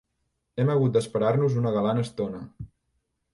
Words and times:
Hem 0.61 0.71
hagut 0.75 0.95
d'esperar-nos 0.95 1.59
una 1.61 1.75
galant 1.77 2.01
estona. 2.05 2.41